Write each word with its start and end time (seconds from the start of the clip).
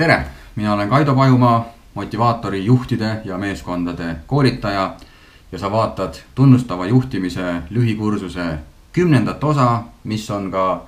tere, 0.00 0.26
mina 0.56 0.72
olen 0.72 0.88
Kaido 0.88 1.14
Pajumaa, 1.14 1.68
motivaatori 1.94 2.64
juhtide 2.64 3.20
ja 3.24 3.38
meeskondade 3.38 4.16
koolitaja 4.26 4.96
ja 5.52 5.58
sa 5.58 5.70
vaatad 5.72 6.14
tunnustava 6.34 6.86
juhtimise 6.86 7.54
lühikursuse 7.70 8.44
kümnendat 8.92 9.44
osa, 9.44 9.82
mis 10.04 10.30
on 10.30 10.50
ka 10.50 10.82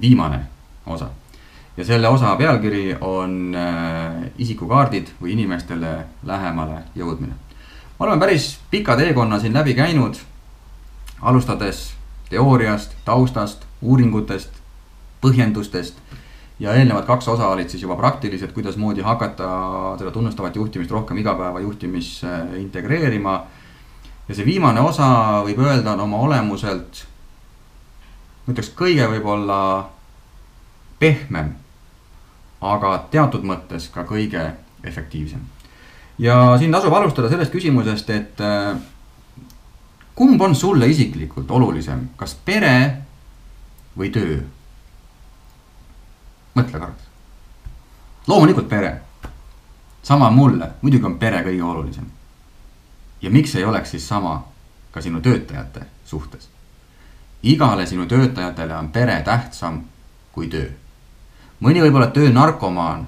viimane 0.00 0.38
osa. 0.86 1.08
ja 1.76 1.84
selle 1.84 2.08
osa 2.08 2.36
pealkiri 2.36 2.96
on 3.00 3.54
äh, 3.54 4.30
isikukaardid 4.38 5.10
või 5.22 5.34
inimestele 5.34 6.06
lähemale 6.22 6.78
jõudmine. 6.94 7.34
me 7.98 8.06
oleme 8.06 8.20
päris 8.20 8.58
pika 8.70 8.96
teekonna 8.96 9.40
siin 9.40 9.54
läbi 9.54 9.74
käinud, 9.74 10.14
alustades 11.22 11.94
teooriast, 12.30 12.94
taustast, 13.04 13.66
uuringutest, 13.82 14.50
põhjendustest 15.20 15.98
ja 16.60 16.74
eelnevad 16.74 17.06
kaks 17.06 17.28
osa 17.28 17.48
olid 17.48 17.70
siis 17.70 17.82
juba 17.82 17.96
praktilised, 17.96 18.52
kuidasmoodi 18.52 19.04
hakata 19.06 19.50
seda 19.98 20.10
tunnustavat 20.10 20.56
juhtimist 20.56 20.90
rohkem 20.90 21.18
igapäevajuhtimisse 21.18 22.28
integreerima. 22.58 23.42
ja 24.28 24.34
see 24.34 24.44
viimane 24.44 24.80
osa 24.80 25.06
võib 25.46 25.62
öelda, 25.64 25.92
on 25.92 26.00
oma 26.04 26.18
olemuselt, 26.26 27.04
ma 28.46 28.52
ütleks 28.52 28.72
kõige 28.76 29.06
võib-olla 29.08 29.60
pehmem, 30.98 31.54
aga 32.60 32.98
teatud 33.10 33.46
mõttes 33.46 33.88
ka 33.94 34.04
kõige 34.04 34.50
efektiivsem. 34.84 35.40
ja 36.18 36.58
siin 36.58 36.72
tasub 36.72 36.92
alustada 36.92 37.30
sellest 37.30 37.54
küsimusest, 37.54 38.10
et 38.10 38.44
kumb 40.14 40.40
on 40.42 40.54
sulle 40.54 40.90
isiklikult 40.90 41.50
olulisem, 41.50 42.08
kas 42.16 42.34
pere 42.44 42.76
või 43.98 44.10
töö? 44.10 44.42
Mõtle 46.58 46.78
korraks. 46.78 47.02
loomulikult 48.26 48.68
pere. 48.68 49.00
sama 50.02 50.30
mulle, 50.30 50.70
muidugi 50.82 51.04
on 51.04 51.18
pere 51.18 51.42
kõige 51.42 51.62
olulisem. 51.62 52.06
ja 53.22 53.30
miks 53.30 53.54
ei 53.54 53.64
oleks 53.64 53.90
siis 53.90 54.08
sama 54.08 54.44
ka 54.92 55.00
sinu 55.00 55.20
töötajate 55.20 55.86
suhtes? 56.04 56.48
igale 57.42 57.86
sinu 57.86 58.06
töötajatele 58.06 58.76
on 58.76 58.88
pere 58.88 59.22
tähtsam 59.22 59.82
kui 60.32 60.48
töö. 60.48 60.70
mõni 61.60 61.82
võib 61.82 61.94
olla 61.94 62.06
töönarkomaan. 62.06 63.06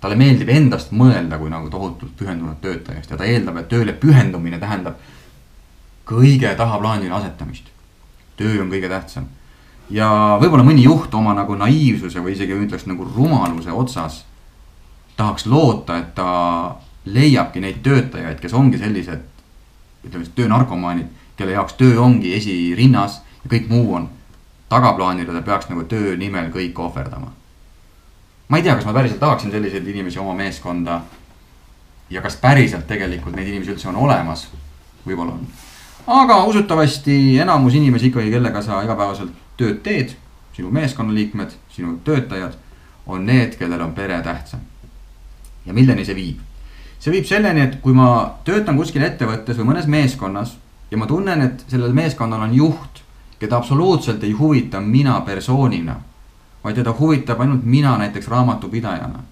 talle 0.00 0.16
meeldib 0.16 0.48
endast 0.48 0.92
mõelda 0.92 1.38
kui 1.38 1.50
nagu 1.50 1.70
tohutult 1.70 2.16
pühendunud 2.16 2.60
töötajast 2.60 3.10
ja 3.10 3.16
ta 3.16 3.24
eeldab, 3.24 3.56
et 3.56 3.68
tööle 3.68 3.92
pühendumine 3.92 4.58
tähendab 4.58 4.96
kõige 6.04 6.54
tahaplaanile 6.56 7.14
asetamist. 7.14 7.68
töö 8.36 8.62
on 8.62 8.70
kõige 8.70 8.88
tähtsam 8.88 9.28
ja 9.90 10.10
võib-olla 10.40 10.64
mõni 10.66 10.84
juht 10.84 11.14
oma 11.14 11.34
nagu 11.34 11.56
naiivsuse 11.58 12.22
või 12.22 12.34
isegi 12.36 12.54
ütleks 12.54 12.86
nagu 12.86 13.06
rumaluse 13.16 13.72
otsas 13.72 14.24
tahaks 15.16 15.46
loota, 15.46 15.98
et 15.98 16.14
ta 16.14 16.76
leiabki 17.04 17.60
neid 17.60 17.82
töötajaid, 17.84 18.38
kes 18.40 18.54
ongi 18.56 18.78
sellised, 18.80 19.20
ütleme 20.06 20.24
siis 20.24 20.36
töönarkomaanid, 20.36 21.10
kelle 21.36 21.52
jaoks 21.56 21.76
töö 21.80 21.98
ongi 22.00 22.32
esirinnas 22.36 23.20
ja 23.44 23.50
kõik 23.52 23.68
muu 23.68 23.94
on 23.98 24.08
tagaplaanil 24.70 25.28
ja 25.28 25.34
ta 25.34 25.42
peaks 25.44 25.68
nagu 25.68 25.84
töö 25.90 26.16
nimel 26.16 26.50
kõik 26.54 26.78
ohverdama. 26.78 27.32
ma 28.48 28.56
ei 28.56 28.62
tea, 28.62 28.74
kas 28.74 28.86
ma 28.86 28.92
päriselt 28.92 29.20
tahaksin 29.20 29.50
selliseid 29.50 29.86
inimesi 29.86 30.18
oma 30.18 30.34
meeskonda. 30.34 31.00
ja 32.10 32.22
kas 32.22 32.36
päriselt 32.36 32.86
tegelikult 32.86 33.36
neid 33.36 33.48
inimesi 33.48 33.70
üldse 33.70 33.88
on 33.88 33.96
olemas, 33.96 34.48
võib-olla 35.06 35.32
on. 35.32 35.46
aga 36.06 36.44
usutavasti 36.44 37.38
enamus 37.38 37.74
inimesi 37.74 38.06
ikkagi, 38.06 38.30
kellega 38.30 38.62
sa 38.62 38.82
igapäevaselt 38.82 39.32
tööd 39.60 39.82
teed, 39.84 40.16
sinu 40.56 40.72
meeskonnaliikmed, 40.74 41.54
sinu 41.72 41.98
töötajad 42.04 42.56
on 43.06 43.26
need, 43.26 43.56
kellel 43.58 43.80
on 43.80 43.92
pere 43.92 44.22
tähtsam. 44.22 44.60
ja 45.66 45.72
milleni 45.72 46.04
see 46.04 46.16
viib? 46.16 46.38
see 46.98 47.12
viib 47.12 47.24
selleni, 47.28 47.60
et 47.60 47.78
kui 47.80 47.92
ma 47.96 48.40
töötan 48.44 48.76
kuskil 48.76 49.04
ettevõttes 49.04 49.56
või 49.60 49.72
mõnes 49.72 49.86
meeskonnas 49.86 50.56
ja 50.90 50.98
ma 50.98 51.06
tunnen, 51.06 51.42
et 51.42 51.64
sellel 51.68 51.92
meeskonnal 51.96 52.42
on 52.48 52.54
juht, 52.54 53.02
keda 53.40 53.56
absoluutselt 53.56 54.24
ei 54.24 54.32
huvita 54.36 54.80
mina 54.80 55.20
persoonina, 55.24 55.96
vaid 56.64 56.76
teda 56.76 56.92
huvitab 56.98 57.40
ainult 57.40 57.64
mina 57.64 57.96
näiteks 57.98 58.28
raamatupidajana. 58.28 59.28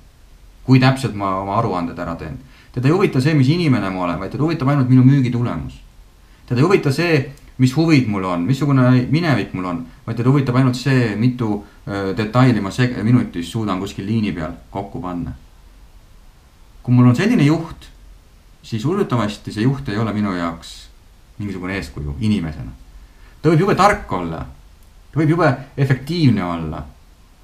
kui 0.69 0.81
täpselt 0.81 1.15
ma 1.15 1.39
oma 1.41 1.55
aruanded 1.57 1.99
ära 1.99 2.15
teen. 2.15 2.39
teda 2.73 2.89
ei 2.89 2.93
huvita 2.93 3.21
see, 3.21 3.35
mis 3.35 3.49
inimene 3.49 3.91
ma 3.91 4.05
olen, 4.05 4.19
vaid 4.21 4.31
teda 4.31 4.43
huvitab 4.43 4.69
ainult 4.69 4.89
minu 4.89 5.05
müügitulemus. 5.05 5.81
teda 6.47 6.61
ei 6.61 6.65
huvita 6.65 6.93
see, 6.93 7.33
mis 7.59 7.77
huvid 7.77 8.07
mul 8.09 8.25
on, 8.25 8.47
missugune 8.47 9.07
minevik 9.11 9.53
mul 9.55 9.67
on, 9.67 9.83
vaid 10.07 10.17
teda 10.17 10.31
huvitab 10.31 10.57
ainult 10.61 10.79
see, 10.79 11.15
mitu 11.19 11.65
detaili 12.17 12.63
ma 12.63 12.71
seg-, 12.71 13.01
minutis 13.03 13.51
suudan 13.51 13.81
kuskil 13.83 14.07
liini 14.07 14.33
peal 14.33 14.55
kokku 14.71 15.03
panna. 15.03 15.33
kui 16.83 16.95
mul 16.95 17.11
on 17.11 17.17
selline 17.17 17.45
juht, 17.45 17.89
siis 18.63 18.85
usutavasti 18.85 19.53
see 19.53 19.67
juht 19.67 19.89
ei 19.89 19.99
ole 19.99 20.13
minu 20.17 20.33
jaoks 20.37 20.89
mingisugune 21.39 21.75
eeskuju 21.77 22.15
inimesena. 22.21 22.71
ta 23.43 23.51
võib 23.51 23.67
jube 23.67 23.75
tark 23.75 24.13
olla, 24.13 24.45
ta 25.11 25.21
võib 25.21 25.35
jube 25.35 25.51
efektiivne 25.77 26.45
olla, 26.45 26.85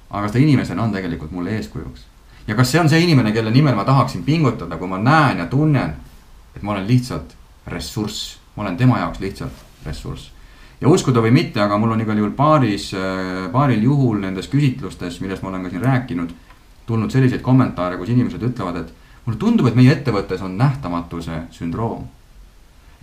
aga 0.09 0.31
ta 0.31 0.39
inimesena 0.39 0.83
on 0.83 0.95
tegelikult 0.95 1.35
mulle 1.35 1.59
eeskujuks. 1.59 2.07
ja 2.47 2.55
kas 2.55 2.71
see 2.71 2.79
on 2.79 2.89
see 2.89 3.03
inimene, 3.03 3.35
kelle 3.35 3.51
nimel 3.51 3.75
ma 3.75 3.83
tahaksin 3.83 4.23
pingutada, 4.23 4.77
kui 4.77 4.87
ma 4.87 4.97
näen 4.97 5.43
ja 5.43 5.51
tunnen, 5.51 5.95
et 6.55 6.63
ma 6.63 6.71
olen 6.71 6.87
lihtsalt 6.87 7.35
ressurss, 7.67 8.37
ma 8.55 8.63
olen 8.63 8.77
tema 8.77 9.03
jaoks 9.03 9.19
lihtsalt 9.19 9.64
ressurss. 9.85 10.31
ja 10.81 10.89
uskuda 10.89 11.21
või 11.23 11.31
mitte, 11.31 11.61
aga 11.61 11.77
mul 11.77 11.93
on 11.95 12.01
igal 12.01 12.17
juhul 12.19 12.33
paaris, 12.35 12.89
paaril 13.51 13.83
juhul 13.83 14.19
nendes 14.19 14.49
küsitlustes, 14.51 15.21
millest 15.21 15.43
ma 15.43 15.49
olen 15.49 15.63
ka 15.63 15.69
siin 15.69 15.81
rääkinud, 15.81 16.33
tulnud 16.85 17.11
selliseid 17.11 17.41
kommentaare, 17.41 17.97
kus 17.97 18.11
inimesed 18.11 18.43
ütlevad, 18.43 18.81
et 18.81 18.93
mulle 19.25 19.39
tundub, 19.39 19.69
et 19.69 19.75
meie 19.75 19.93
ettevõttes 19.95 20.41
on 20.45 20.57
nähtamatuse 20.57 21.45
sündroom. 21.51 22.03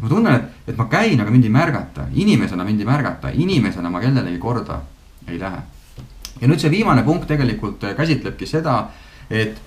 ma 0.02 0.08
tunnen, 0.08 0.34
et, 0.34 0.68
et 0.68 0.76
ma 0.76 0.86
käin, 0.90 1.20
aga 1.20 1.30
mind 1.30 1.44
ei 1.44 1.50
märgata, 1.50 2.06
inimesena 2.12 2.64
mind 2.64 2.80
ei 2.80 2.86
märgata, 2.86 3.30
inimesena 3.30 3.90
ma 3.90 4.00
kellelegi 4.00 4.38
korda 4.38 4.80
ei 5.28 5.40
lähe. 5.40 5.62
ja 6.40 6.48
nüüd 6.48 6.60
see 6.60 6.70
viimane 6.70 7.02
punkt 7.02 7.26
tegelikult 7.28 7.84
käsitlebki 7.96 8.46
seda, 8.46 8.88
et 9.30 9.60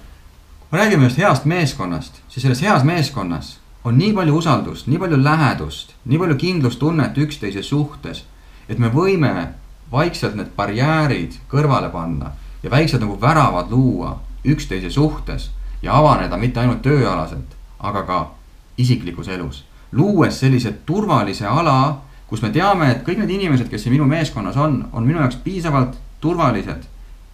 kui 0.69 0.77
me 0.77 0.83
räägime 0.83 1.07
ühest 1.07 1.17
heast 1.17 1.45
meeskonnast, 1.45 2.21
siis 2.29 2.43
selles 2.43 2.61
heas 2.61 2.83
meeskonnas 2.83 3.59
on 3.85 3.97
nii 3.97 4.13
palju 4.13 4.38
usaldust, 4.38 4.88
nii 4.88 5.00
palju 5.00 5.18
lähedust, 5.23 5.94
nii 6.06 6.18
palju 6.18 6.35
kindlustunnet 6.41 7.18
üksteise 7.18 7.62
suhtes, 7.63 8.23
et 8.69 8.79
me 8.81 8.90
võime 8.90 9.34
vaikselt 9.91 10.34
need 10.35 10.50
barjäärid 10.57 11.38
kõrvale 11.51 11.91
panna 11.94 12.31
ja 12.63 12.72
väiksed 12.73 13.03
nagu 13.03 13.19
väravad 13.22 13.69
luua 13.69 14.16
üksteise 14.46 14.90
suhtes 14.90 15.51
ja 15.81 15.97
avaneda 16.00 16.38
mitte 16.38 16.59
ainult 16.59 16.81
tööalaselt, 16.81 17.53
aga 17.79 18.03
ka 18.03 18.19
isiklikus 18.78 19.28
elus. 19.28 19.63
luues 19.91 20.40
sellise 20.40 20.72
turvalise 20.85 21.46
ala, 21.46 22.02
kus 22.28 22.41
me 22.41 22.50
teame, 22.50 22.90
et 22.91 23.03
kõik 23.06 23.22
need 23.22 23.29
inimesed, 23.29 23.69
kes 23.69 23.84
siin 23.84 23.94
minu 23.94 24.06
meeskonnas 24.06 24.57
on, 24.57 24.90
on 24.94 25.06
minu 25.06 25.19
jaoks 25.19 25.38
piisavalt 25.44 25.94
turvalised, 26.19 26.84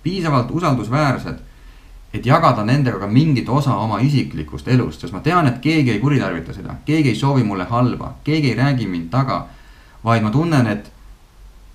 piisavalt 0.03 0.51
usaldusväärsed 0.51 1.39
et 2.13 2.25
jagada 2.25 2.63
nendega 2.67 2.99
ka 2.99 3.07
mingit 3.07 3.49
osa 3.49 3.75
oma 3.79 3.99
isiklikust 4.03 4.67
elust, 4.67 5.01
sest 5.01 5.13
ma 5.13 5.21
tean, 5.23 5.47
et 5.47 5.61
keegi 5.63 5.93
ei 5.93 5.99
kuritarvita 5.99 6.53
seda, 6.53 6.75
keegi 6.85 7.13
ei 7.13 7.15
soovi 7.15 7.43
mulle 7.43 7.67
halba, 7.69 8.15
keegi 8.23 8.51
ei 8.51 8.55
räägi 8.55 8.87
mind 8.87 9.09
taga. 9.09 9.45
vaid 10.03 10.23
ma 10.23 10.31
tunnen, 10.31 10.67
et 10.67 10.91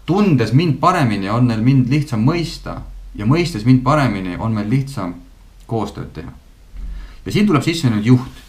tundes 0.07 0.53
mind 0.53 0.81
paremini, 0.81 1.31
on 1.31 1.47
neil 1.47 1.63
mind 1.63 1.89
lihtsam 1.89 2.25
mõista 2.27 2.81
ja 3.15 3.27
mõistes 3.27 3.65
mind 3.65 3.83
paremini, 3.83 4.37
on 4.39 4.53
meil 4.53 4.69
lihtsam 4.71 5.15
koostööd 5.67 6.13
teha. 6.13 6.33
ja 7.27 7.33
siin 7.33 7.47
tuleb 7.47 7.63
sisse 7.63 7.91
nüüd 7.91 8.07
juht. 8.07 8.43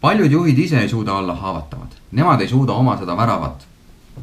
paljud 0.00 0.30
juhid 0.30 0.58
ise 0.58 0.80
ei 0.80 0.88
suuda 0.88 1.14
olla 1.14 1.34
haavatavad, 1.34 1.94
nemad 2.10 2.40
ei 2.40 2.48
suuda 2.48 2.72
oma 2.72 2.96
seda 2.98 3.16
väravat 3.16 3.66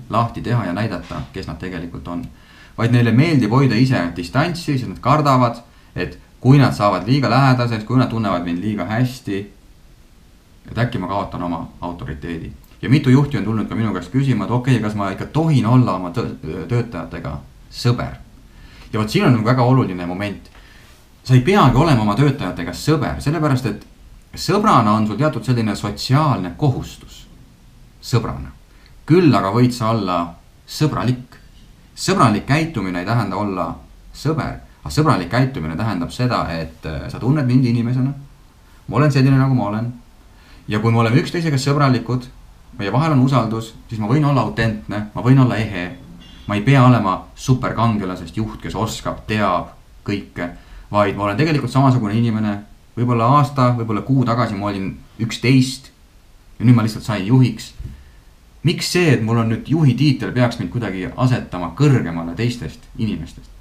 lahti 0.09 0.41
teha 0.41 0.65
ja 0.65 0.73
näidata, 0.73 1.21
kes 1.33 1.47
nad 1.47 1.57
tegelikult 1.57 2.07
on. 2.07 2.25
vaid 2.77 2.91
neile 2.91 3.11
meeldib 3.11 3.51
hoida 3.51 3.75
ise 3.75 4.11
distantsi, 4.15 4.77
sest 4.77 4.87
nad 4.87 4.99
kardavad 4.99 5.63
et 5.95 6.19
kui 6.39 6.57
nad 6.57 6.73
saavad 6.73 7.07
liiga 7.07 7.29
lähedaseks, 7.29 7.83
kui 7.83 7.97
nad 7.97 8.09
tunnevad 8.09 8.43
mind 8.43 8.63
liiga 8.63 8.85
hästi. 8.85 9.53
et 10.71 10.77
äkki 10.77 10.97
ma 10.97 11.07
kaotan 11.07 11.43
oma 11.43 11.67
autoriteedi 11.81 12.51
ja 12.81 12.89
mitu 12.89 13.09
juhti 13.09 13.37
on 13.37 13.43
tulnud 13.43 13.67
ka 13.67 13.75
minu 13.75 13.93
käest 13.93 14.11
küsima, 14.11 14.45
et 14.45 14.51
okei 14.51 14.75
okay,, 14.75 14.83
kas 14.83 14.95
ma 14.95 15.11
ikka 15.11 15.25
tohin 15.25 15.65
olla 15.65 15.95
oma 15.95 16.11
töötajatega 16.67 17.37
sõber. 17.71 18.15
ja 18.93 18.99
vot 18.99 19.09
siin 19.09 19.25
on 19.25 19.33
nagu 19.33 19.45
väga 19.45 19.63
oluline 19.63 20.05
moment. 20.05 20.49
sa 21.23 21.33
ei 21.33 21.41
peagi 21.41 21.77
olema 21.77 22.01
oma 22.01 22.15
töötajatega 22.15 22.73
sõber, 22.73 23.19
sellepärast 23.21 23.65
et 23.65 23.85
sõbrana 24.35 24.95
on 24.95 25.07
sul 25.07 25.17
teatud 25.17 25.43
selline 25.43 25.75
sotsiaalne 25.75 26.53
kohustus. 26.57 27.27
sõbrana, 28.01 28.51
küll 29.05 29.35
aga 29.35 29.51
võid 29.51 29.71
sa 29.71 29.89
olla 29.89 30.35
sõbralik. 30.67 31.35
sõbralik 31.95 32.45
käitumine 32.45 32.99
ei 32.99 33.05
tähenda 33.05 33.35
olla 33.35 33.75
sõber 34.13 34.68
aga 34.83 34.91
sõbralik 34.93 35.29
käitumine 35.31 35.75
tähendab 35.77 36.11
seda, 36.15 36.45
et 36.55 36.85
äh, 36.87 37.07
sa 37.11 37.19
tunned 37.19 37.47
mind 37.47 37.65
inimesena. 37.65 38.13
ma 38.87 38.97
olen 38.97 39.11
selline, 39.11 39.37
nagu 39.37 39.55
ma 39.55 39.67
olen. 39.67 39.93
ja 40.67 40.79
kui 40.79 40.91
me 40.91 40.99
oleme 40.99 41.21
üksteisega 41.21 41.57
sõbralikud, 41.57 42.25
meie 42.77 42.91
vahel 42.91 43.11
on 43.11 43.25
usaldus, 43.25 43.73
siis 43.89 43.99
ma 43.99 44.07
võin 44.07 44.25
olla 44.25 44.41
autentne, 44.41 45.07
ma 45.13 45.21
võin 45.21 45.39
olla 45.39 45.57
ehe. 45.57 45.97
ma 46.47 46.55
ei 46.55 46.61
pea 46.61 46.85
olema 46.85 47.25
superkangelasest 47.35 48.37
juht, 48.37 48.61
kes 48.61 48.75
oskab, 48.75 49.25
teab 49.27 49.75
kõike, 50.07 50.49
vaid 50.91 51.15
ma 51.15 51.23
olen 51.27 51.37
tegelikult 51.37 51.71
samasugune 51.71 52.15
inimene. 52.17 52.59
võib-olla 52.97 53.29
aasta, 53.37 53.73
võib-olla 53.77 54.01
kuu 54.01 54.25
tagasi 54.25 54.55
ma 54.55 54.71
olin 54.71 54.97
üksteist 55.19 55.91
ja 56.59 56.65
nüüd 56.65 56.75
ma 56.75 56.83
lihtsalt 56.83 57.05
sain 57.05 57.27
juhiks. 57.27 57.73
miks 58.63 58.91
see, 58.91 59.13
et 59.13 59.21
mul 59.23 59.37
on 59.37 59.49
nüüd 59.53 59.67
juhi 59.67 59.93
tiitel, 59.95 60.31
peaks 60.31 60.59
mind 60.59 60.71
kuidagi 60.71 61.07
asetama 61.15 61.73
kõrgemale 61.75 62.35
teistest 62.35 62.89
inimestest? 62.97 63.58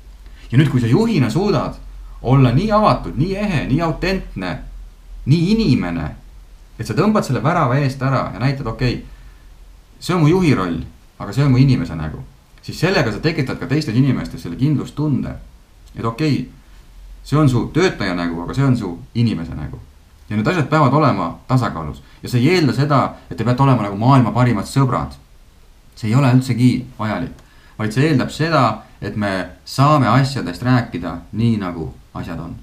Ja 0.50 0.58
nüüd, 0.58 0.70
kui 0.70 0.80
sa 0.80 0.86
juhina 0.86 1.30
suudad 1.30 1.76
olla 2.22 2.52
nii 2.52 2.72
avatud, 2.72 3.16
nii 3.16 3.34
ehe, 3.36 3.66
nii 3.68 3.82
autentne, 3.82 4.58
nii 5.26 5.52
inimene, 5.52 6.08
et 6.78 6.86
sa 6.86 6.96
tõmbad 6.96 7.26
selle 7.26 7.42
värava 7.44 7.78
eest 7.78 8.02
ära 8.02 8.30
ja 8.34 8.40
näitad, 8.42 8.66
okei 8.66 8.98
okay,, 8.98 9.04
see 10.00 10.14
on 10.14 10.24
mu 10.24 10.32
juhi 10.32 10.54
roll, 10.54 10.82
aga 11.18 11.32
see 11.32 11.44
on 11.44 11.52
mu 11.52 11.62
inimese 11.62 11.94
nägu 11.98 12.24
siis 12.68 12.80
sellega 12.80 13.12
sa 13.12 13.20
tekitad 13.24 13.56
ka 13.56 13.66
teistes 13.66 13.96
inimestes 13.96 14.42
selle 14.42 14.56
kindlustunde, 14.60 15.30
et 15.94 16.04
okei 16.04 16.32
okay,, 16.40 16.48
see 17.24 17.38
on 17.40 17.48
su 17.48 17.68
töötaja 17.72 18.12
nägu, 18.16 18.42
aga 18.44 18.54
see 18.54 18.64
on 18.64 18.76
su 18.76 18.90
inimese 19.14 19.54
nägu. 19.56 19.80
ja 20.28 20.36
need 20.36 20.46
asjad 20.46 20.66
peavad 20.68 20.92
olema 20.92 21.38
tasakaalus 21.48 22.02
ja 22.22 22.28
see 22.28 22.40
ei 22.40 22.58
eelda 22.58 22.74
seda, 22.76 23.14
et 23.30 23.36
te 23.36 23.44
peate 23.44 23.62
olema 23.64 23.86
nagu 23.86 23.96
maailma 23.96 24.32
parimad 24.32 24.68
sõbrad. 24.68 25.16
see 25.96 26.10
ei 26.10 26.14
ole 26.14 26.32
üldsegi 26.34 26.84
vajalik, 26.98 27.40
vaid 27.78 27.92
see 27.92 28.10
eeldab 28.10 28.30
seda, 28.30 28.82
et 29.02 29.16
me 29.16 29.32
saame 29.64 30.08
asjadest 30.08 30.62
rääkida 30.62 31.18
nii, 31.32 31.56
nagu 31.60 31.92
asjad 32.14 32.40
on. 32.40 32.56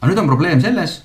aga 0.00 0.10
nüüd 0.10 0.22
on 0.22 0.30
probleem 0.30 0.60
selles, 0.60 1.02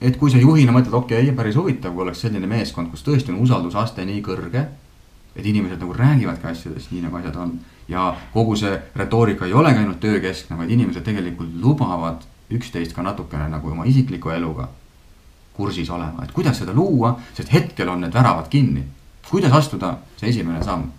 et 0.00 0.16
kui 0.18 0.30
sa 0.30 0.38
juhina 0.38 0.72
mõtled, 0.72 0.94
okei 0.94 1.22
okay,, 1.22 1.36
päris 1.36 1.56
huvitav, 1.56 1.94
kui 1.94 2.02
oleks 2.02 2.24
selline 2.26 2.46
meeskond, 2.46 2.90
kus 2.90 3.06
tõesti 3.06 3.32
on 3.34 3.42
usaldusaste 3.42 4.04
nii 4.04 4.22
kõrge 4.22 4.66
et 5.36 5.46
inimesed 5.46 5.80
nagu 5.82 5.92
räägivadki 5.92 6.46
asjadest 6.46 6.92
nii, 6.92 7.02
nagu 7.02 7.16
asjad 7.18 7.36
on. 7.36 7.58
ja 7.88 8.14
kogu 8.32 8.56
see 8.56 8.78
retoorika 8.96 9.46
ei 9.46 9.52
olegi 9.52 9.78
ainult 9.78 10.00
töökeskne, 10.00 10.56
vaid 10.56 10.70
inimesed 10.70 11.04
tegelikult 11.04 11.50
lubavad 11.60 12.22
üksteist 12.54 12.94
ka 12.94 13.02
natukene 13.02 13.48
nagu 13.48 13.70
oma 13.70 13.84
isikliku 13.84 14.30
eluga 14.30 14.68
kursis 15.54 15.90
olema, 15.90 16.24
et 16.24 16.32
kuidas 16.34 16.58
seda 16.58 16.72
luua, 16.74 17.14
sest 17.34 17.52
hetkel 17.52 17.88
on 17.88 18.00
need 18.00 18.14
väravad 18.14 18.48
kinni. 18.50 18.84
kuidas 19.30 19.52
astuda 19.52 19.96
see 20.16 20.28
esimene 20.28 20.62
samm? 20.62 20.90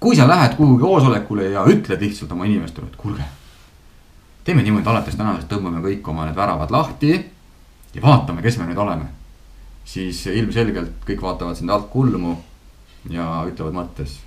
Kui 0.00 0.16
sa 0.16 0.28
lähed 0.28 0.56
kuhugi 0.56 0.80
koosolekule 0.82 1.50
ja 1.50 1.64
ütled 1.64 2.00
lihtsalt 2.00 2.32
oma 2.32 2.44
inimestele, 2.44 2.86
et 2.86 2.96
kuulge, 2.96 3.24
teeme 4.44 4.62
niimoodi, 4.62 4.88
alates 4.88 5.16
tänasest 5.16 5.48
tõmbame 5.50 5.82
kõik 5.84 6.08
oma 6.08 6.26
need 6.26 6.36
väravad 6.36 6.70
lahti 6.70 7.14
ja 7.94 8.02
vaatame, 8.02 8.42
kes 8.42 8.58
me 8.58 8.68
nüüd 8.68 8.78
oleme. 8.82 9.12
siis 9.86 10.24
ilmselgelt 10.26 11.04
kõik 11.06 11.20
vaatavad 11.22 11.56
sind 11.56 11.70
alt 11.70 11.86
kulmu 11.90 12.34
ja 13.10 13.44
ütlevad 13.46 13.74
mõttes 13.74 14.18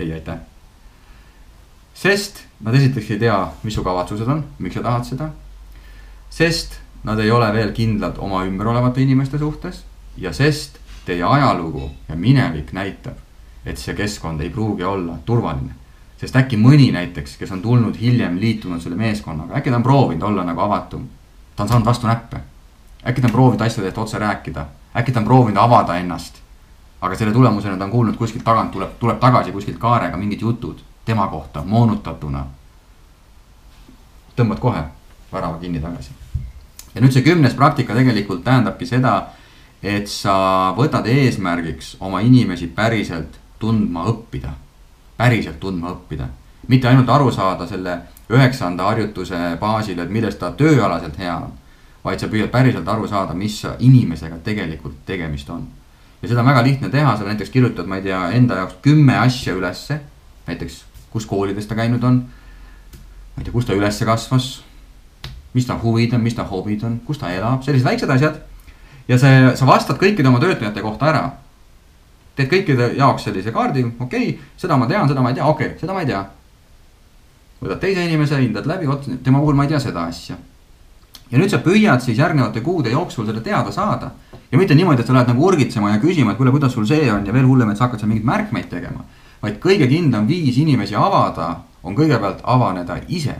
ei, 0.00 0.12
aitäh. 0.12 0.38
sest 1.94 2.44
nad 2.60 2.74
esiteks 2.74 3.10
ei 3.10 3.18
tea, 3.18 3.38
mis 3.62 3.74
su 3.74 3.84
kavatsused 3.84 4.28
on, 4.28 4.44
miks 4.58 4.74
sa 4.74 4.82
tahad 4.82 5.04
seda. 5.04 5.30
sest 6.30 6.80
nad 7.04 7.20
ei 7.20 7.30
ole 7.30 7.52
veel 7.54 7.72
kindlad 7.72 8.18
oma 8.18 8.42
ümber 8.48 8.66
olevate 8.72 9.02
inimeste 9.02 9.38
suhtes 9.38 9.84
ja 10.16 10.32
sest 10.32 10.78
teie 11.06 11.24
ajalugu 11.24 11.90
ja 12.08 12.16
minevik 12.16 12.72
näitab, 12.72 13.16
et 13.68 13.78
see 13.78 13.94
keskkond 13.94 14.40
ei 14.40 14.50
pruugi 14.50 14.84
olla 14.84 15.18
turvaline. 15.24 15.74
sest 16.18 16.36
äkki 16.36 16.56
mõni 16.56 16.90
näiteks, 16.92 17.36
kes 17.36 17.52
on 17.52 17.62
tulnud 17.62 18.00
hiljem 18.00 18.40
liitunud 18.40 18.80
selle 18.82 18.96
meeskonnaga, 18.96 19.54
äkki 19.60 19.70
ta 19.70 19.76
on 19.76 19.82
proovinud 19.82 20.22
olla 20.22 20.44
nagu 20.44 20.60
avatum. 20.60 21.06
ta 21.56 21.62
on 21.62 21.68
saanud 21.68 21.86
vastu 21.86 22.06
näppe. 22.06 22.40
äkki 23.06 23.20
ta 23.20 23.28
on 23.28 23.32
proovinud 23.32 23.66
asjadest 23.66 23.98
otse 23.98 24.18
rääkida, 24.18 24.66
äkki 24.96 25.12
ta 25.12 25.20
on 25.20 25.26
proovinud 25.26 25.62
avada 25.62 25.96
ennast 25.96 26.42
aga 27.00 27.16
selle 27.16 27.32
tulemusena 27.32 27.76
ta 27.76 27.84
on 27.84 27.90
kuulnud 27.90 28.16
kuskilt 28.16 28.44
tagant 28.44 28.70
tuleb, 28.70 28.98
tuleb 28.98 29.18
tagasi 29.20 29.52
kuskilt 29.52 29.78
kaarega 29.78 30.16
mingid 30.16 30.40
jutud 30.40 30.78
tema 31.04 31.26
kohta 31.28 31.62
moonutatuna. 31.64 32.46
tõmbad 34.36 34.58
kohe 34.58 34.82
värava 35.32 35.58
kinni 35.58 35.80
tagasi. 35.80 36.10
ja 36.94 37.00
nüüd 37.00 37.12
see 37.12 37.22
kümnes 37.22 37.54
praktika 37.54 37.94
tegelikult 37.94 38.44
tähendabki 38.44 38.86
seda, 38.86 39.28
et 39.82 40.08
sa 40.10 40.74
võtad 40.76 41.06
eesmärgiks 41.06 41.96
oma 42.00 42.20
inimesi 42.20 42.66
päriselt 42.66 43.38
tundma 43.58 44.04
õppida. 44.10 44.50
päriselt 45.16 45.60
tundma 45.60 45.90
õppida, 45.90 46.28
mitte 46.68 46.88
ainult 46.88 47.08
aru 47.08 47.32
saada 47.32 47.66
selle 47.66 47.98
üheksanda 48.30 48.84
harjutuse 48.84 49.56
baasil, 49.60 49.98
et 49.98 50.10
milles 50.10 50.36
ta 50.36 50.52
tööalaselt 50.52 51.18
hea 51.18 51.36
on. 51.36 51.52
vaid 52.04 52.20
sa 52.20 52.28
püüad 52.28 52.50
päriselt 52.50 52.88
aru 52.88 53.08
saada, 53.08 53.34
mis 53.34 53.66
inimesega 53.78 54.38
tegelikult 54.44 55.04
tegemist 55.06 55.50
on 55.50 55.66
ja 56.22 56.28
seda 56.28 56.42
on 56.42 56.50
väga 56.50 56.62
lihtne 56.66 56.90
teha, 56.90 57.16
sa 57.16 57.26
näiteks 57.26 57.50
kirjutad, 57.50 57.86
ma 57.86 57.98
ei 57.98 58.02
tea, 58.02 58.20
enda 58.34 58.62
jaoks 58.62 58.78
kümme 58.82 59.18
asja 59.18 59.54
ülesse. 59.54 60.00
näiteks, 60.46 60.84
kus 61.10 61.26
koolides 61.26 61.66
ta 61.66 61.74
käinud 61.74 62.02
on. 62.02 62.24
ma 63.36 63.40
ei 63.40 63.44
tea, 63.44 63.52
kus 63.52 63.66
ta 63.66 63.72
üles 63.72 64.04
kasvas. 64.04 64.62
mis 65.54 65.66
ta 65.66 65.78
huvid 65.82 66.12
on, 66.12 66.20
mis 66.20 66.34
ta 66.34 66.44
hobid 66.44 66.82
on, 66.82 67.00
kus 67.06 67.18
ta 67.18 67.30
elab, 67.30 67.62
sellised 67.62 67.86
väiksed 67.86 68.10
asjad. 68.10 68.40
ja 69.08 69.18
see, 69.18 69.56
sa 69.56 69.66
vastad 69.66 69.98
kõikide 69.98 70.28
oma 70.28 70.40
töötajate 70.40 70.82
kohta 70.82 71.06
ära. 71.06 71.30
Teed 72.38 72.50
kõikide 72.52 72.92
jaoks 72.98 73.26
sellise 73.28 73.52
kaardi, 73.54 73.84
okei 73.98 74.28
okay,, 74.30 74.50
seda 74.56 74.78
ma 74.78 74.86
tean, 74.90 75.08
seda 75.10 75.24
ma 75.24 75.32
ei 75.32 75.38
tea, 75.38 75.46
okei 75.46 75.72
okay,, 75.72 75.80
seda 75.80 75.96
ma 75.96 76.04
ei 76.04 76.10
tea. 76.10 76.22
võtad 77.62 77.82
teise 77.82 78.04
inimese, 78.06 78.38
hindad 78.42 78.68
läbi, 78.70 78.86
vot 78.86 79.08
tema 79.24 79.42
puhul 79.42 79.58
ma 79.58 79.66
ei 79.66 79.74
tea 79.74 79.82
seda 79.82 80.06
asja. 80.06 80.38
ja 81.30 81.38
nüüd 81.38 81.50
sa 81.50 81.60
püüad 81.64 82.04
siis 82.04 82.18
järgnevate 82.18 82.62
kuude 82.64 82.94
jooksul 82.94 83.26
seda 83.26 83.42
teada 83.44 83.74
saada 83.74 84.12
ja 84.52 84.58
mitte 84.58 84.74
niimoodi, 84.74 85.02
et 85.02 85.06
sa 85.06 85.16
lähed 85.16 85.28
nagu 85.32 85.46
urgitsema 85.46 85.92
ja 85.92 86.00
küsima, 86.00 86.32
et 86.32 86.40
kuule, 86.40 86.54
kuidas 86.54 86.72
sul 86.72 86.86
see 86.88 87.10
on 87.12 87.26
ja 87.26 87.34
veel 87.34 87.46
hullem, 87.46 87.70
et 87.70 87.78
sa 87.78 87.86
hakkad 87.86 88.00
seal 88.00 88.12
mingeid 88.12 88.28
märkmeid 88.28 88.70
tegema. 88.70 89.04
vaid 89.42 89.60
kõige 89.62 89.86
kindlam 89.86 90.26
viis 90.26 90.56
inimesi 90.58 90.96
avada 90.98 91.60
on 91.82 91.94
kõigepealt 91.94 92.40
avaneda 92.42 92.98
ise. 93.08 93.36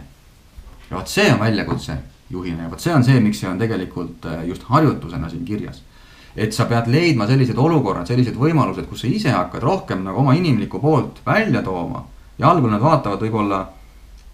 ja 0.91 0.97
vot 0.97 1.09
see 1.09 1.33
on 1.33 1.41
väljakutse 1.41 1.99
juhina 2.31 2.63
ja 2.63 2.71
vot 2.71 2.81
see 2.81 2.95
on 2.95 3.05
see, 3.05 3.21
miks 3.21 3.41
see 3.41 3.49
on 3.49 3.59
tegelikult 3.59 4.27
äh, 4.27 4.45
just 4.49 4.63
harjutusena 4.69 5.31
siin 5.31 5.45
kirjas. 5.45 5.83
Et 6.37 6.53
sa 6.55 6.67
pead 6.71 6.87
leidma 6.93 7.27
sellised 7.27 7.59
olukorrad, 7.59 8.07
sellised 8.07 8.37
võimalused, 8.37 8.87
kus 8.89 9.03
sa 9.03 9.11
ise 9.11 9.33
hakkad 9.35 9.63
rohkem 9.63 10.05
nagu 10.05 10.21
oma 10.21 10.35
inimlikku 10.35 10.81
poolt 10.81 11.23
välja 11.27 11.63
tooma. 11.63 12.05
ja 12.39 12.51
algul 12.51 12.71
nad 12.71 12.81
vaatavad 12.81 13.21
võib-olla, 13.21 13.67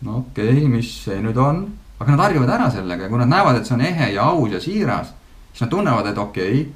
no 0.01 0.17
okei 0.19 0.59
okay,, 0.59 0.69
mis 0.69 0.91
see 1.05 1.21
nüüd 1.23 1.39
on, 1.41 1.65
aga 1.99 2.11
nad 2.11 2.21
harjuvad 2.27 2.51
ära 2.51 2.71
sellega 2.71 3.07
ja 3.07 3.09
kui 3.09 3.19
nad 3.19 3.31
näevad, 3.31 3.57
et 3.57 3.67
see 3.67 3.75
on 3.75 3.85
ehe 3.85 4.11
ja 4.13 4.27
aus 4.29 4.53
ja 4.53 4.61
siiras 4.61 5.15
siis 5.55 5.61
nad 5.61 5.71
tunnevad, 5.71 6.07
et 6.07 6.19
okei 6.19 6.61
okay,, 6.61 6.73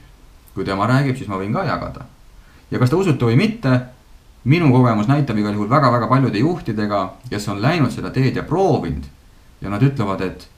kui 0.54 0.64
tema 0.64 0.86
räägib, 0.86 1.16
siis 1.18 1.28
ma 1.28 1.38
võin 1.38 1.52
ka 1.52 1.64
jagada. 1.66 2.06
ja 2.70 2.78
kas 2.78 2.90
te 2.90 2.96
usute 2.96 3.24
või 3.24 3.36
mitte, 3.36 3.80
minu 4.44 4.70
kogemus 4.72 5.08
näitab 5.08 5.38
igal 5.38 5.54
juhul 5.54 5.70
väga-väga 5.70 6.06
paljude 6.06 6.38
juhtidega, 6.38 7.00
kes 7.30 7.48
on 7.48 7.62
läinud 7.62 7.90
seda 7.92 8.10
teed 8.10 8.36
ja 8.36 8.42
proovinud. 8.42 9.04
ja 9.60 9.70
nad 9.70 9.82
ütlevad, 9.82 10.20
et 10.22 10.48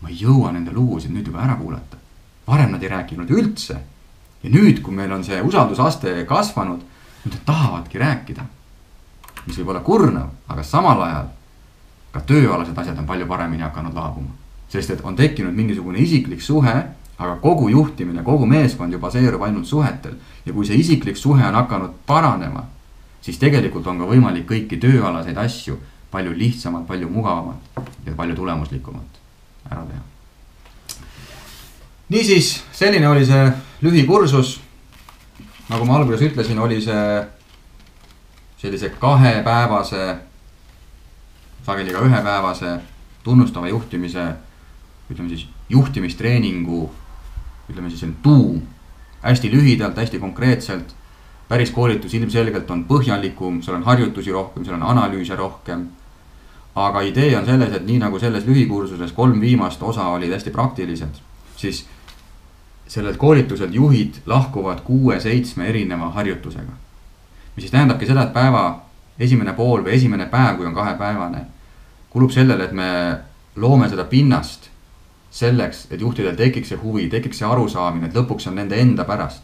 ma 0.00 0.08
ei 0.08 0.18
jõua 0.20 0.52
nende 0.52 0.72
lugusid 0.72 1.10
nüüd 1.10 1.26
juba 1.26 1.42
ära 1.42 1.56
kuulata. 1.56 1.96
varem 2.46 2.70
nad 2.70 2.82
ei 2.82 2.88
rääkinud 2.88 3.30
üldse. 3.30 3.80
Ja 4.46 4.52
nüüd, 4.52 4.82
kui 4.82 4.94
meil 4.94 5.12
on 5.12 5.24
see 5.26 5.40
usaldusaste 5.42 6.12
kasvanud, 6.28 6.82
nüüd 7.24 7.34
nad 7.34 7.46
tahavadki 7.46 7.98
rääkida. 7.98 8.44
mis 9.46 9.58
võib 9.58 9.68
olla 9.70 9.80
kurnav, 9.80 10.30
aga 10.48 10.62
samal 10.62 11.02
ajal 11.02 11.26
ka 12.12 12.20
tööalased 12.26 12.78
asjad 12.78 12.98
on 12.98 13.06
palju 13.06 13.26
paremini 13.26 13.62
hakanud 13.62 13.94
laabuma. 13.94 14.30
sest 14.68 14.90
et 14.90 15.04
on 15.04 15.16
tekkinud 15.16 15.54
mingisugune 15.54 15.98
isiklik 15.98 16.42
suhe 16.42 16.76
aga 17.18 17.36
kogu 17.40 17.68
juhtimine, 17.68 18.22
kogu 18.24 18.46
meeskond 18.46 18.92
ju 18.92 18.98
baseerub 18.98 19.42
ainult 19.42 19.66
suhetel. 19.66 20.14
ja 20.46 20.52
kui 20.52 20.66
see 20.66 20.76
isiklik 20.76 21.16
suhe 21.16 21.44
on 21.46 21.54
hakanud 21.54 21.90
paranema, 22.06 22.64
siis 23.20 23.38
tegelikult 23.38 23.86
on 23.86 23.98
ka 23.98 24.06
võimalik 24.06 24.46
kõiki 24.46 24.80
tööalaseid 24.80 25.38
asju 25.38 25.78
palju 26.10 26.32
lihtsamalt, 26.36 26.86
palju 26.86 27.08
mugavamalt 27.10 27.80
ja 28.06 28.14
palju 28.16 28.36
tulemuslikumalt 28.36 29.18
ära 29.70 29.82
teha. 29.88 30.15
Niisiis, 32.08 32.64
selline 32.72 33.08
oli 33.08 33.24
see 33.26 33.52
lühikursus. 33.82 34.60
nagu 35.68 35.84
ma 35.84 35.96
alguses 35.96 36.22
ütlesin, 36.22 36.58
oli 36.58 36.80
see 36.80 37.26
sellise 38.58 38.88
kahepäevase, 38.98 40.16
sageli 41.66 41.92
ka 41.92 42.04
ühepäevase 42.06 42.78
tunnustava 43.24 43.68
juhtimise, 43.68 44.34
ütleme 45.10 45.28
siis 45.28 45.48
juhtimistreeningu 45.68 46.90
ütleme 47.70 47.90
siis 47.90 48.00
selline 48.00 48.18
tuum. 48.22 48.62
hästi 49.22 49.50
lühidalt, 49.50 49.96
hästi 49.96 50.18
konkreetselt. 50.18 50.94
päris 51.48 51.70
koolitus 51.70 52.14
ilmselgelt 52.14 52.70
on 52.70 52.84
põhjalikum, 52.84 53.62
seal 53.62 53.76
on 53.76 53.82
harjutusi 53.82 54.32
rohkem, 54.32 54.64
seal 54.64 54.76
on 54.76 54.82
analüüse 54.82 55.36
rohkem. 55.36 55.88
aga 56.74 57.00
idee 57.00 57.36
on 57.38 57.46
selles, 57.46 57.72
et 57.72 57.86
nii 57.86 57.98
nagu 57.98 58.18
selles 58.18 58.46
lühikursuses 58.46 59.12
kolm 59.12 59.40
viimast 59.40 59.82
osa 59.82 60.08
olid 60.08 60.32
hästi 60.32 60.50
praktilised, 60.50 61.20
siis 61.56 61.86
sellelt 62.88 63.16
koolituselt 63.16 63.74
juhid 63.74 64.14
lahkuvad 64.26 64.80
kuue-seitsme 64.84 65.68
erineva 65.68 66.10
harjutusega. 66.10 66.72
mis 67.56 67.62
siis 67.62 67.70
tähendabki 67.70 68.06
seda, 68.06 68.22
et 68.22 68.32
päeva 68.32 68.80
esimene 69.18 69.52
pool 69.52 69.84
või 69.84 69.96
esimene 69.96 70.26
päev, 70.26 70.56
kui 70.56 70.66
on 70.66 70.74
kahepäevane, 70.74 71.40
kulub 72.10 72.30
sellele, 72.30 72.64
et 72.64 72.72
me 72.72 72.88
loome 73.56 73.88
seda 73.88 74.04
pinnast 74.04 74.68
selleks, 75.30 75.86
et 75.90 76.00
juhtidel 76.00 76.36
tekiks 76.36 76.68
see 76.68 76.80
huvi, 76.80 77.08
tekiks 77.08 77.38
see 77.38 77.48
arusaamine, 77.48 78.06
et 78.06 78.16
lõpuks 78.16 78.48
on 78.48 78.60
nende 78.60 78.80
enda 78.80 79.04
pärast. 79.04 79.42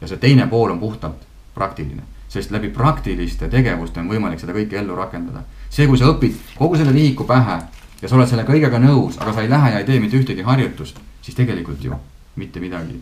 ja 0.00 0.08
see 0.08 0.18
teine 0.18 0.46
pool 0.50 0.70
on 0.70 0.78
puhtalt 0.78 1.26
praktiline, 1.54 2.02
sest 2.28 2.50
läbi 2.50 2.68
praktiliste 2.68 3.48
tegevuste 3.48 4.00
on 4.00 4.08
võimalik 4.10 4.40
seda 4.40 4.52
kõike 4.52 4.78
ellu 4.78 4.96
rakendada. 4.96 5.44
see, 5.70 5.86
kui 5.86 5.98
sa 5.98 6.10
õpid 6.12 6.34
kogu 6.58 6.76
selle 6.76 6.94
vihiku 6.94 7.24
pähe, 7.24 7.60
ja 8.02 8.08
sa 8.08 8.16
oled 8.16 8.28
selle 8.28 8.44
kõigega 8.44 8.78
nõus, 8.82 9.20
aga 9.20 9.32
sa 9.32 9.42
ei 9.42 9.50
lähe 9.50 9.70
ja 9.70 9.78
ei 9.78 9.84
tee 9.84 10.00
mitte 10.00 10.18
ühtegi 10.18 10.42
harjutust, 10.42 10.98
siis 11.22 11.36
tegelikult 11.38 11.84
ju 11.84 11.94
mitte 12.36 12.60
midagi 12.60 13.00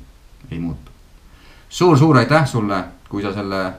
ei 0.51 0.59
muutu 0.59 0.91
suur,. 1.69 1.97
suur-suur 1.97 2.17
aitäh 2.17 2.47
sulle, 2.47 2.85
kui 3.09 3.23
sa 3.23 3.33
selle 3.33 3.73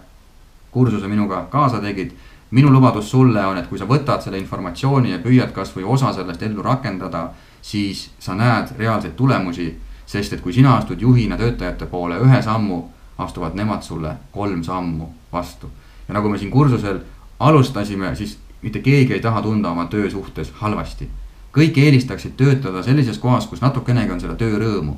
kursuse 0.72 1.08
minuga 1.08 1.48
kaasa 1.50 1.80
tegid. 1.80 2.12
minu 2.52 2.74
lubadus 2.74 3.12
sulle 3.12 3.46
on, 3.46 3.58
et 3.58 3.68
kui 3.68 3.80
sa 3.80 3.86
võtad 3.86 4.22
selle 4.22 4.38
informatsiooni 4.38 5.12
ja 5.12 5.20
püüad 5.20 5.52
kasvõi 5.56 5.84
osa 5.84 6.14
sellest 6.14 6.42
ellu 6.44 6.62
rakendada, 6.62 7.30
siis 7.62 8.10
sa 8.20 8.36
näed 8.36 8.76
reaalseid 8.78 9.14
tulemusi. 9.16 9.78
sest 10.06 10.34
et 10.34 10.42
kui 10.42 10.54
sina 10.54 10.76
astud 10.76 11.02
juhina 11.02 11.38
töötajate 11.38 11.86
poole 11.86 12.18
ühe 12.20 12.42
sammu, 12.42 12.84
astuvad 13.18 13.56
nemad 13.56 13.82
sulle 13.82 14.16
kolm 14.32 14.64
sammu 14.64 15.10
vastu. 15.34 15.72
ja 16.08 16.14
nagu 16.14 16.30
me 16.30 16.38
siin 16.38 16.52
kursusel 16.52 17.00
alustasime, 17.40 18.16
siis 18.16 18.38
mitte 18.62 18.80
keegi 18.80 19.14
ei 19.14 19.20
taha 19.20 19.42
tunda 19.42 19.70
oma 19.70 19.86
töö 19.86 20.10
suhtes 20.10 20.52
halvasti. 20.52 21.10
kõik 21.58 21.78
eelistaksid 21.78 22.32
töötada 22.38 22.84
sellises 22.84 23.18
kohas, 23.18 23.48
kus 23.48 23.62
natukenegi 23.62 24.12
on 24.12 24.20
seda 24.20 24.36
töörõõmu. 24.36 24.96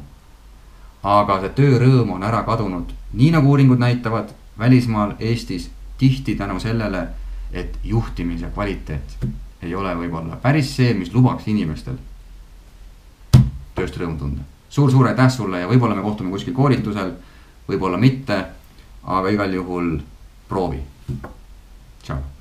Aga 1.04 1.40
see 1.44 1.56
töörõõm 1.58 2.16
on 2.16 2.24
ära 2.24 2.44
kadunud, 2.48 2.94
nii 3.14 3.32
nagu 3.36 3.52
uuringud 3.52 3.80
näitavad, 3.80 4.32
välismaal, 4.60 5.16
Eestis 5.20 5.70
tihti 5.98 6.36
tänu 6.36 6.60
sellele, 6.60 7.08
et 7.54 7.78
juhtimise 7.84 8.50
kvaliteet 8.54 9.18
ei 9.64 9.76
ole 9.76 9.94
võib-olla 9.96 10.40
päris 10.42 10.74
see, 10.76 10.94
mis 10.98 11.14
lubaks 11.14 11.48
inimestel 11.48 12.00
tööst 13.76 13.98
rõõmu 13.98 14.18
tunda 14.20 14.42
suur,. 14.70 14.90
suur-suur 14.90 15.12
aitäh 15.12 15.30
sulle 15.32 15.62
ja 15.62 15.70
võib-olla 15.70 15.96
me 15.96 16.02
kohtume 16.02 16.34
kuskil 16.34 16.54
koolitusel, 16.54 17.14
võib-olla 17.70 17.98
mitte, 17.98 18.44
aga 19.04 19.30
igal 19.30 19.54
juhul 19.54 19.98
proovi. 20.50 20.82
tšau 22.04 22.33